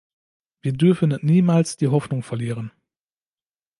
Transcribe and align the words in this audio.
Wir 0.63 0.73
dürfen 0.73 1.15
niemals 1.21 1.77
die 1.77 1.89
Hoffnung 1.89 2.23
verlieren. 2.23 2.71